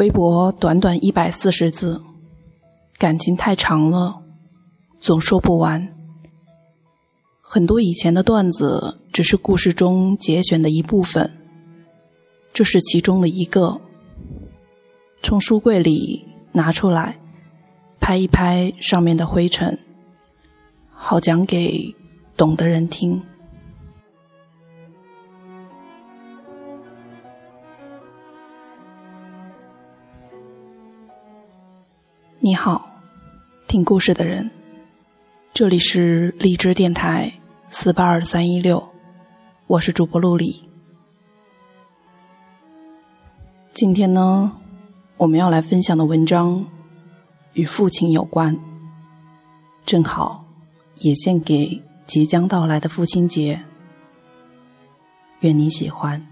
[0.00, 2.00] 微博短短一百四十字，
[2.96, 4.22] 感情太长了，
[4.98, 5.94] 总说不完。
[7.42, 11.30] 很多以前的段子只是故事中节选的一部分，
[12.54, 13.78] 这是其中的一个。
[15.20, 17.20] 从书柜里拿出来，
[18.00, 19.78] 拍一拍上面的灰尘，
[20.94, 21.94] 好讲给
[22.38, 23.22] 懂的人听。
[32.50, 33.00] 你好，
[33.68, 34.50] 听故事的人，
[35.54, 37.32] 这里是荔枝电台
[37.68, 38.88] 四八二三一六，
[39.68, 40.68] 我是主播陆离。
[43.72, 44.50] 今天呢，
[45.16, 46.66] 我们要来分享的文章
[47.52, 48.58] 与父亲有关，
[49.86, 50.44] 正好
[50.96, 53.60] 也献给即将到来的父亲节，
[55.38, 56.26] 愿你喜欢。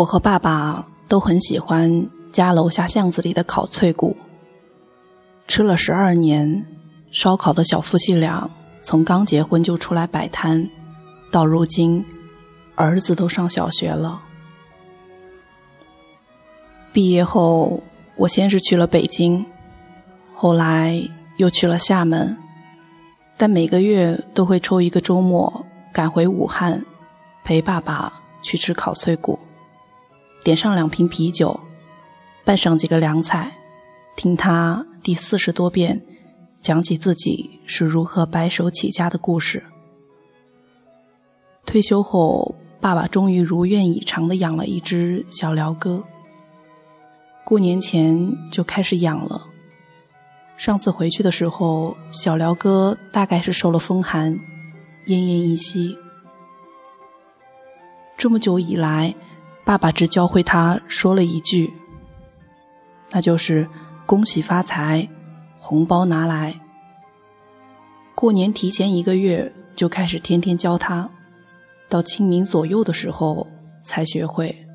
[0.00, 4.16] 我和爸爸都很喜欢家楼下巷子里的烤脆骨。
[5.46, 6.66] 吃了十二年
[7.10, 8.48] 烧烤的小夫妻俩，
[8.80, 10.70] 从刚结婚就出来摆摊，
[11.30, 12.02] 到如今
[12.76, 14.22] 儿子都上小学了。
[16.94, 17.82] 毕业后，
[18.16, 19.44] 我先是去了北京，
[20.34, 22.38] 后来又去了厦门，
[23.36, 26.86] 但每个月都会抽一个周末赶回武汉，
[27.44, 29.38] 陪爸爸去吃烤脆骨。
[30.42, 31.60] 点上两瓶啤酒，
[32.44, 33.58] 拌上几个凉菜，
[34.16, 36.00] 听他第四十多遍
[36.62, 39.62] 讲起自己是如何白手起家的故事。
[41.66, 46.02] 退休后，爸爸终于如愿以偿的养了一只小鹩哥。
[47.44, 49.46] 过年前就开始养了。
[50.56, 54.32] 上次回去的时候，小鹩哥大概是受了风寒，
[55.06, 55.96] 奄奄一息。
[58.16, 59.14] 这么久以来。
[59.64, 61.72] 爸爸只教会他说了一句，
[63.10, 63.68] 那就是
[64.06, 65.08] “恭喜发财，
[65.56, 66.60] 红包拿来”。
[68.16, 71.08] 过年提前一个月就开始天天教他，
[71.88, 73.46] 到清明左右的时候
[73.82, 74.66] 才学会，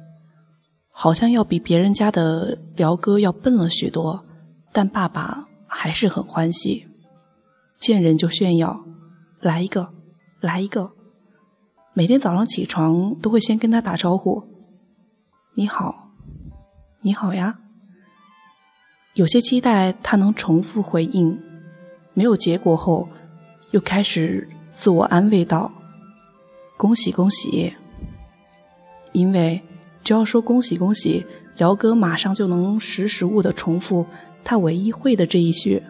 [0.89, 4.25] 好像要比别人家的辽哥要笨了许多，
[4.71, 6.87] 但爸爸还是很欢喜，
[7.79, 8.85] 见人就炫耀
[9.41, 9.89] ：“来一个，
[10.39, 10.91] 来一个！”
[11.93, 14.54] 每天早上起床都会先跟他打招呼。
[15.57, 16.09] 你好，
[16.99, 17.57] 你好呀。
[19.13, 21.41] 有些期待他能重复回应，
[22.13, 23.07] 没有结果后，
[23.71, 25.71] 又开始自我安慰道
[26.75, 27.73] ：“恭喜恭喜。”
[29.13, 29.61] 因为
[30.03, 34.05] 只要说恭喜恭喜，辽哥马上就能识时务的重复
[34.43, 35.81] 他唯一会的这一句：“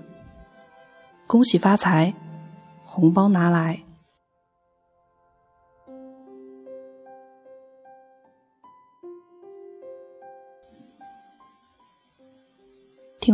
[1.26, 2.14] 恭喜发财，
[2.84, 3.82] 红包拿来。”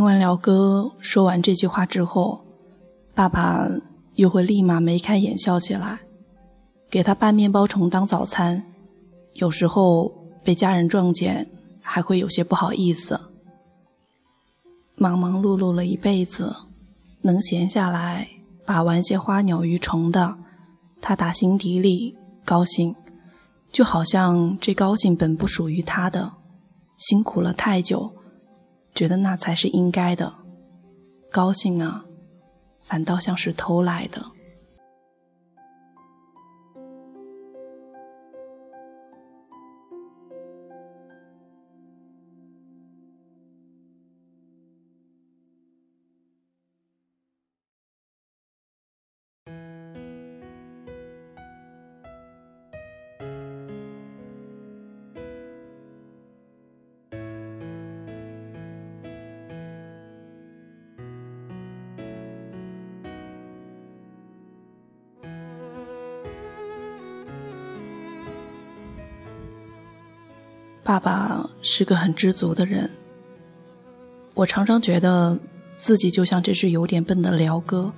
[0.02, 2.44] 听完辽哥说完这句话之后，
[3.14, 3.68] 爸爸
[4.16, 6.00] 又会立马眉开眼笑起来，
[6.90, 8.64] 给他拌面包虫当早餐。
[9.34, 10.12] 有时候
[10.42, 11.48] 被家人撞见，
[11.80, 13.20] 还会有些不好意思。
[14.96, 16.52] 忙忙碌碌了一辈子，
[17.20, 18.26] 能闲下来
[18.66, 20.36] 把玩些花鸟鱼虫的，
[21.00, 22.12] 他打心底里
[22.44, 22.92] 高兴，
[23.70, 26.32] 就好像这高兴本不属于他的，
[26.96, 28.12] 辛苦了太久。
[28.94, 30.32] 觉得那才是应该的，
[31.30, 32.04] 高兴啊，
[32.80, 34.24] 反倒像是偷来的。
[70.84, 72.90] 爸爸是个很知足的人，
[74.34, 75.38] 我常常觉得
[75.78, 77.92] 自己就像这只有点笨的辽哥。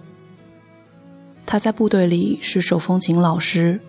[1.46, 3.80] 他在部队里是手风琴老师，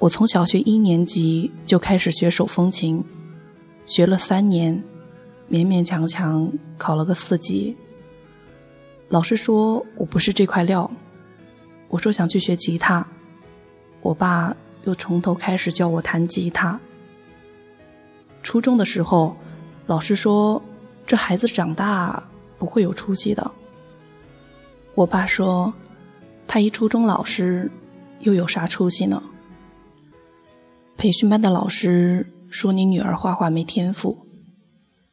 [0.00, 3.04] 我从小学一年级就开始学手风琴，
[3.86, 4.82] 学了三年，
[5.48, 7.76] 勉勉强强考了个四级。
[9.08, 10.90] 老师说我不是这块料，
[11.88, 13.06] 我说想去学吉他，
[14.00, 16.80] 我爸又从头开始教我弹吉他。
[18.42, 19.36] 初中的时候，
[19.86, 20.62] 老师说
[21.06, 22.22] 这孩子长大
[22.58, 23.50] 不会有出息的。
[24.94, 25.72] 我爸说
[26.46, 27.70] 他一初中老师
[28.20, 29.22] 又有啥出息呢？
[30.96, 34.26] 培训班的老师说你女儿画画没天赋。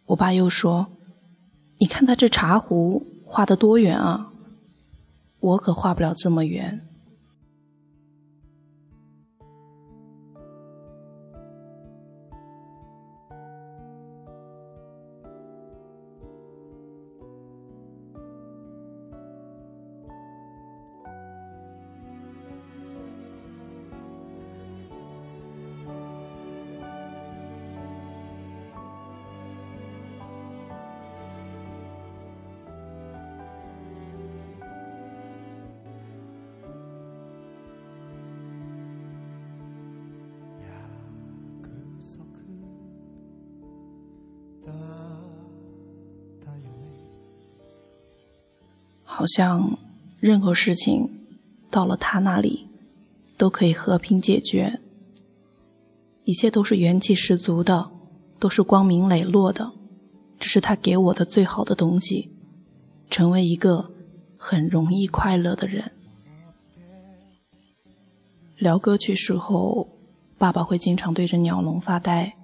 [0.07, 0.87] 我爸又说，
[1.77, 4.31] 你看他这茶壶画的多圆啊，
[5.39, 6.86] 我可画不了这么圆。
[49.17, 49.79] 好像
[50.19, 51.09] 任何事情
[51.71, 52.67] 到了他那里
[53.35, 54.79] 都可以和平解决，
[56.23, 57.89] 一切都是元气十足的，
[58.37, 59.71] 都是光明磊落的，
[60.39, 62.29] 这是他给我的最好的东西，
[63.09, 63.89] 成为一个
[64.37, 65.91] 很容易快乐的人。
[68.59, 69.97] 辽哥去世后，
[70.37, 72.35] 爸爸会经常对着鸟笼发呆，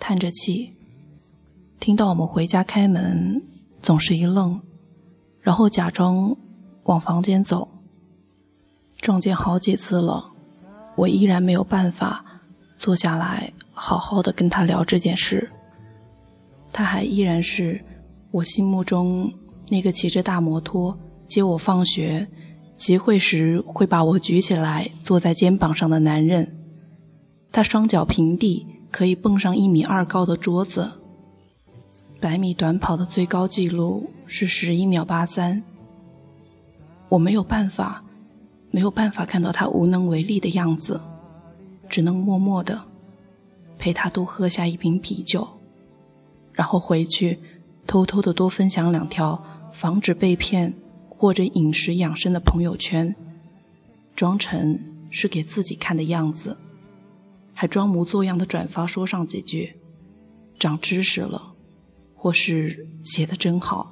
[0.00, 0.72] 叹着气，
[1.78, 3.42] 听到我们回家开门，
[3.82, 4.62] 总是一愣。
[5.46, 6.36] 然后假装
[6.86, 7.68] 往房间走，
[8.98, 10.32] 撞见好几次了，
[10.96, 12.24] 我依然没有办法
[12.76, 15.48] 坐下来好好的跟他聊这件事。
[16.72, 17.80] 他还依然是
[18.32, 19.32] 我心目中
[19.68, 20.98] 那个骑着大摩托
[21.28, 22.26] 接我放学，
[22.76, 26.58] 集会时会把我举起来坐在肩膀上的男人。
[27.52, 30.90] 他双脚平地，可以蹦上一米二高的桌子。
[32.18, 35.62] 百米短跑的最高纪录是十一秒八三。
[37.10, 38.02] 我没有办法，
[38.70, 41.00] 没有办法看到他无能为力的样子，
[41.88, 42.82] 只能默默的
[43.78, 45.46] 陪他多喝下一瓶啤酒，
[46.52, 47.38] 然后回去
[47.86, 50.72] 偷偷的多分享两条防止被骗
[51.10, 53.14] 或者饮食养生的朋友圈，
[54.16, 54.78] 装成
[55.10, 56.56] 是给自己看的样子，
[57.52, 59.76] 还装模作样的转发说上几句，
[60.58, 61.52] 长知识了。
[62.26, 63.88] 或是写的真好，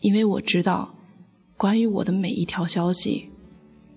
[0.00, 0.94] 因为我知道，
[1.56, 3.30] 关于我的每一条消息，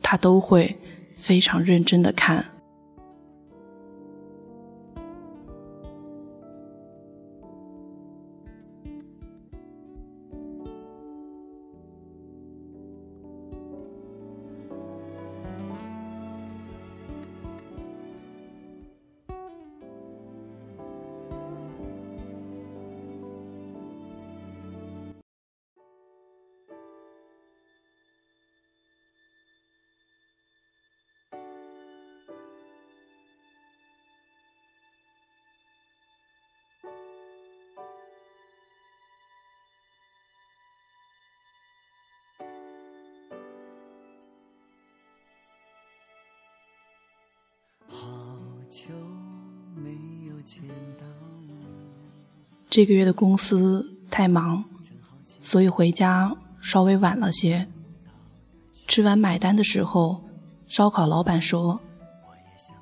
[0.01, 0.73] 他都会
[1.17, 2.52] 非常认真的看。
[52.69, 54.63] 这个月的公司太忙，
[55.41, 57.67] 所以回家稍微晚了些。
[58.87, 60.23] 吃完买单的时候，
[60.67, 61.79] 烧烤老板说：“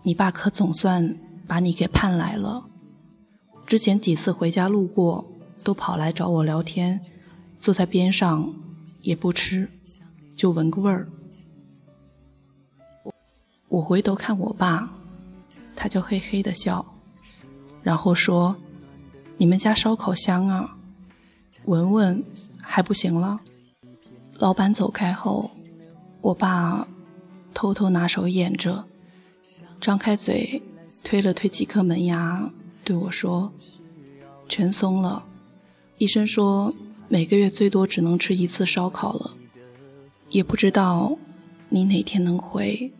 [0.03, 1.15] 你爸可总算
[1.45, 2.65] 把你给盼来了。
[3.67, 5.23] 之前几次回家路过，
[5.63, 6.99] 都跑来找我聊天，
[7.59, 8.51] 坐在边上
[9.01, 9.69] 也不吃，
[10.35, 11.07] 就闻个味儿。”
[13.69, 14.91] 我回头看我爸，
[15.75, 16.85] 他就嘿嘿的笑，
[17.83, 18.55] 然后说。
[19.37, 20.77] 你们家烧烤香啊，
[21.65, 22.23] 闻闻
[22.59, 23.39] 还不行了。
[24.35, 25.49] 老板走开后，
[26.21, 26.87] 我爸
[27.51, 28.85] 偷偷拿手掩着，
[29.79, 30.61] 张开嘴
[31.03, 32.51] 推了推几颗门牙，
[32.83, 33.51] 对我说
[34.47, 35.25] ：“全松了。”
[35.97, 36.71] 医生说
[37.07, 39.33] 每个月最多只能吃一次烧烤了，
[40.29, 41.17] 也不知道
[41.69, 42.91] 你哪天能回，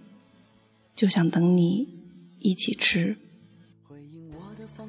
[0.96, 1.88] 就想等你
[2.40, 3.16] 一起吃。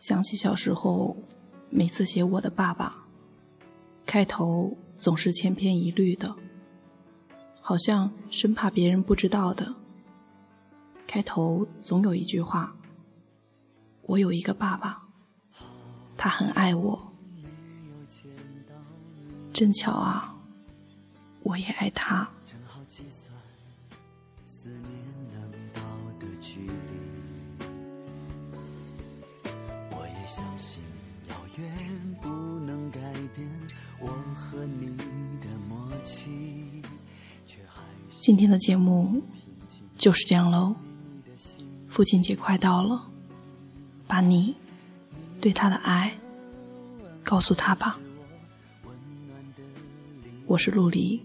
[0.00, 1.14] 想起小时候，
[1.68, 3.04] 每次写我的爸爸，
[4.06, 6.34] 开头总是千篇一律的，
[7.60, 9.74] 好像生怕别人不知道的。
[11.06, 12.74] 开头总有一句话
[14.08, 15.06] ：“我有一个爸爸，
[16.16, 17.12] 他很爱我。”
[19.52, 20.34] 真巧啊，
[21.42, 22.26] 我也爱他。
[38.20, 39.22] 今天的节目
[39.96, 40.76] 就是这样喽。
[41.88, 43.02] 父亲节快到了，
[44.06, 44.54] 把你
[45.40, 46.16] 对他的爱
[47.24, 47.98] 告诉他吧。
[50.46, 51.24] 我是陆离，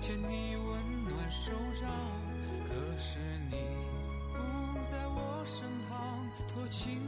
[0.00, 1.90] 牵你温暖手掌，
[2.64, 3.18] 可是
[3.50, 3.56] 你
[4.32, 7.07] 不在我身旁，托情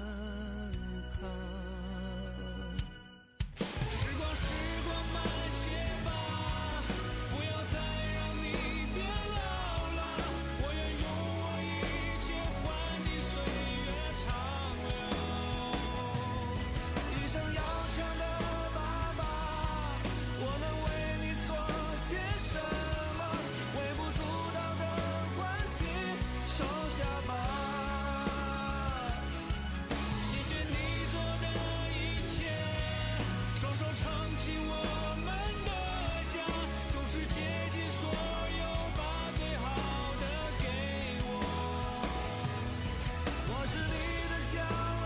[43.71, 43.83] 是你
[44.27, 45.00] 的骄傲。